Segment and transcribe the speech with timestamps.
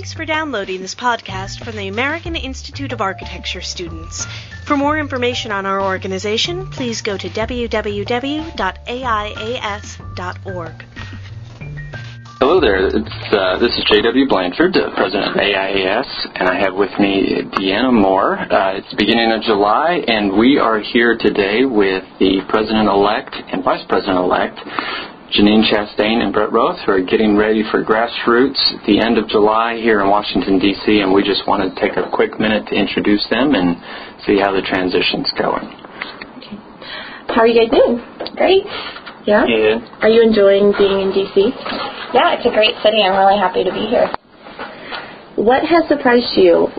[0.00, 4.26] Thanks for downloading this podcast from the American Institute of Architecture students.
[4.64, 8.44] For more information on our organization, please go to www.aias.org.
[12.40, 12.86] Hello there.
[12.86, 14.26] Uh, this is J.W.
[14.26, 18.38] Blanchard, uh, president of AIAS, and I have with me Deanna Moore.
[18.38, 23.62] Uh, it's the beginning of July, and we are here today with the president-elect and
[23.62, 24.60] vice president-elect,
[25.30, 29.28] Janine Chastain and Brett Roth, who are getting ready for grassroots at the end of
[29.28, 32.74] July here in Washington, D.C., and we just wanted to take a quick minute to
[32.74, 33.78] introduce them and
[34.26, 35.70] see how the transition's going.
[36.34, 36.58] Okay.
[37.30, 38.02] How are you guys doing?
[38.34, 38.66] Great.
[39.22, 39.46] Yeah?
[39.46, 39.78] Yeah.
[40.02, 41.54] Are you enjoying being in D.C.?
[42.10, 42.98] Yeah, it's a great city.
[42.98, 44.10] I'm really happy to be here.
[45.38, 46.74] What has surprised you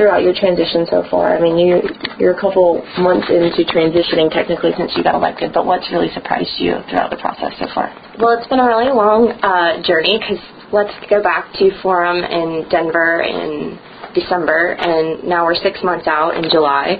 [0.00, 1.36] throughout your transition so far?
[1.36, 1.84] I mean, you,
[2.16, 6.56] you're a couple months into transitioning technically since you got elected, but what's really surprised
[6.56, 7.92] you throughout the process so far?
[8.16, 10.40] Well, it's been a really long uh, journey because
[10.72, 13.76] let's go back to Forum in Denver in
[14.14, 16.98] December, and now we're six months out in July.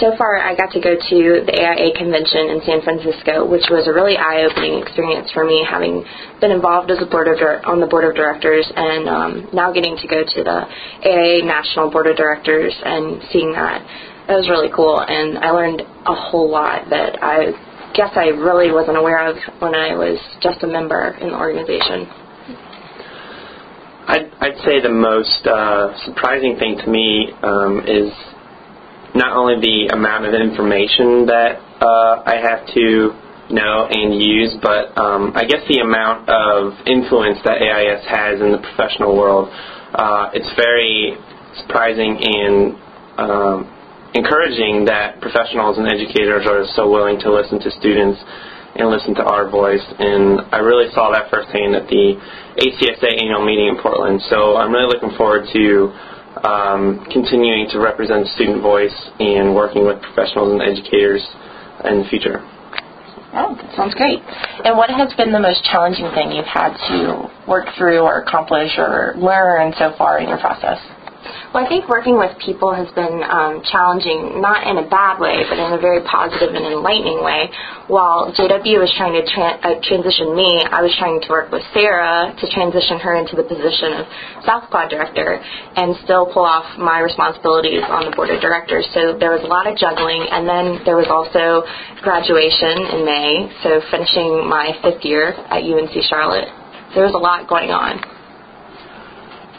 [0.00, 3.88] So far, I got to go to the AIA convention in San Francisco, which was
[3.88, 6.04] a really eye-opening experience for me, having
[6.40, 9.96] been involved as a board of on the board of directors, and um, now getting
[9.96, 10.58] to go to the
[11.04, 13.80] AIA National Board of Directors and seeing that.
[14.28, 17.52] That was really cool, and I learned a whole lot that I
[17.94, 22.21] guess I really wasn't aware of when I was just a member in the organization.
[24.42, 28.10] I'd, say the most uh, surprising thing to me um, is
[29.14, 33.14] not only the amount of information that uh, I have to
[33.54, 38.50] know and use, but um, I guess the amount of influence that AIAS has in
[38.50, 39.46] the professional world.
[39.94, 41.14] Uh, it's very
[41.62, 42.74] surprising and
[43.22, 43.70] um,
[44.18, 48.18] encouraging that professionals and educators are so willing to listen to students
[48.76, 49.84] and listen to our voice.
[49.98, 52.16] And I really saw that firsthand at the
[52.56, 54.20] ACSA annual meeting in Portland.
[54.28, 55.92] So I'm really looking forward to
[56.44, 61.22] um, continuing to represent student voice and working with professionals and educators
[61.84, 62.40] in the future.
[63.34, 64.20] Oh, that sounds great.
[64.64, 68.76] And what has been the most challenging thing you've had to work through or accomplish
[68.76, 70.76] or learn so far in your process?
[71.52, 75.44] Well, I think working with people has been um, challenging, not in a bad way,
[75.48, 77.50] but in a very positive and enlightening way.
[77.88, 81.62] While JW was trying to tra- uh, transition me, I was trying to work with
[81.74, 84.04] Sarah to transition her into the position of
[84.48, 85.40] South Quad director
[85.76, 88.88] and still pull off my responsibilities on the board of directors.
[88.94, 91.66] So there was a lot of juggling, and then there was also
[92.00, 96.48] graduation in May, so finishing my fifth year at UNC Charlotte.
[96.94, 98.21] There was a lot going on.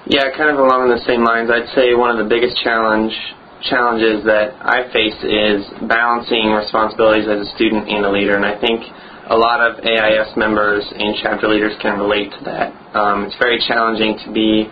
[0.06, 1.48] Yeah, kind of along the same lines.
[1.48, 3.16] I'd say one of the biggest challenge
[3.64, 8.60] challenges that I face is balancing responsibilities as a student and a leader, and I
[8.60, 8.84] think
[9.32, 12.76] a lot of AIAS members and chapter leaders can relate to that.
[12.92, 14.68] Um, it's very challenging to be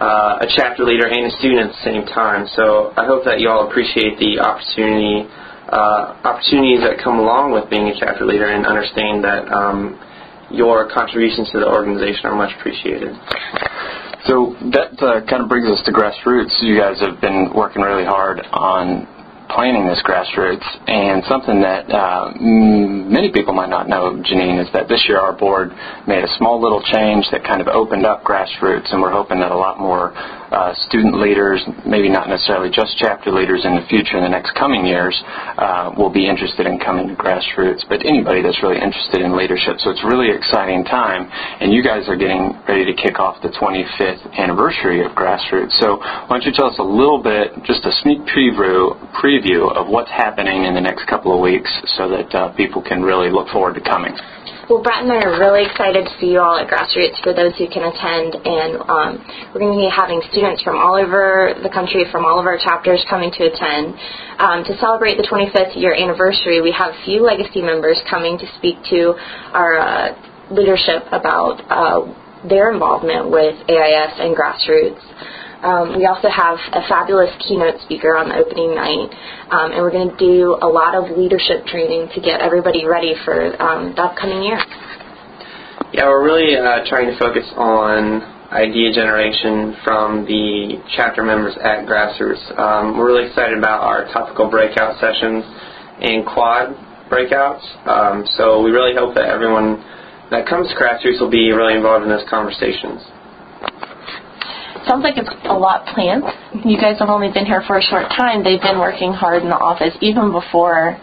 [0.00, 2.48] uh, a chapter leader and a student at the same time.
[2.56, 5.28] So I hope that you all appreciate the opportunity
[5.68, 10.00] uh, opportunities that come along with being a chapter leader and understand that um,
[10.50, 13.12] your contributions to the organization are much appreciated.
[14.26, 16.62] So that uh, kind of brings us to grassroots.
[16.62, 19.08] You guys have been working really hard on
[19.50, 24.88] planning this grassroots, and something that uh, many people might not know, Janine, is that
[24.88, 25.70] this year our board
[26.06, 29.50] made a small little change that kind of opened up grassroots, and we're hoping that
[29.50, 30.14] a lot more
[30.52, 34.52] uh, student leaders, maybe not necessarily just chapter leaders in the future in the next
[34.54, 35.16] coming years,
[35.56, 39.80] uh, will be interested in coming to grassroots, but anybody that's really interested in leadership.
[39.80, 43.48] So it's really exciting time, and you guys are getting ready to kick off the
[43.48, 45.72] 25th anniversary of grassroots.
[45.80, 49.88] So why don't you tell us a little bit, just a sneak preview, preview of
[49.88, 53.48] what's happening in the next couple of weeks so that uh, people can really look
[53.48, 54.12] forward to coming.
[54.72, 57.52] Well, Brett and I are really excited to see you all at Grassroots for those
[57.60, 59.20] who can attend, and um,
[59.52, 62.56] we're going to be having students from all over the country, from all of our
[62.56, 63.92] chapters coming to attend.
[64.40, 68.48] Um, to celebrate the 25th year anniversary, we have a few legacy members coming to
[68.56, 69.12] speak to
[69.52, 70.16] our uh,
[70.48, 72.08] leadership about uh,
[72.48, 75.04] their involvement with AIAS and Grassroots.
[75.62, 79.06] Um, we also have a fabulous keynote speaker on the opening night,
[79.54, 83.14] um, and we're going to do a lot of leadership training to get everybody ready
[83.24, 84.58] for um, the upcoming year.
[85.94, 91.86] Yeah, we're really uh, trying to focus on idea generation from the chapter members at
[91.86, 92.42] Grassroots.
[92.58, 95.46] Um, we're really excited about our topical breakout sessions
[96.02, 96.74] and quad
[97.06, 97.62] breakouts.
[97.86, 99.78] Um, so we really hope that everyone
[100.34, 102.98] that comes to Grassroots will be really involved in those conversations
[104.86, 106.24] sounds like it's a lot planned.
[106.64, 108.44] You guys have only been here for a short time.
[108.44, 110.96] They've been working hard in the office even before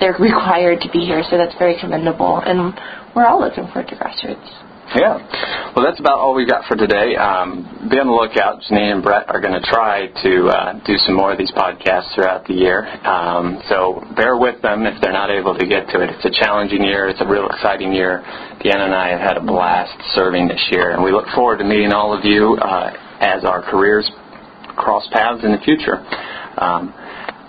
[0.00, 2.40] they're required to be here, so that's very commendable.
[2.44, 2.74] And
[3.14, 4.68] we're all looking forward to grassroots.
[4.96, 5.20] Yeah.
[5.76, 7.12] Well, that's about all we've got for today.
[7.14, 8.64] Um, be on the lookout.
[8.64, 12.14] Janine and Brett are going to try to uh, do some more of these podcasts
[12.14, 12.88] throughout the year.
[13.04, 16.08] Um, so bear with them if they're not able to get to it.
[16.08, 17.06] It's a challenging year.
[17.06, 18.24] It's a real exciting year.
[18.64, 21.64] Deanna and I have had a blast serving this year, and we look forward to
[21.64, 24.10] meeting all of you uh, as our careers
[24.76, 25.98] cross paths in the future.
[26.58, 26.94] Um,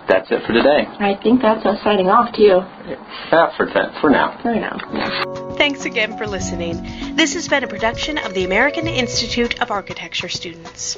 [0.10, 0.86] that's it for today.
[1.00, 2.66] I think that's us signing off too.
[2.90, 3.68] Yeah, for,
[4.02, 4.40] for now.
[4.42, 5.56] For now.
[5.56, 7.16] Thanks again for listening.
[7.16, 10.98] This has been a production of the American Institute of Architecture students.